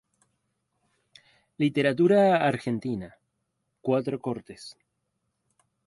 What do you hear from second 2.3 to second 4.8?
argentina: cuatro cortes".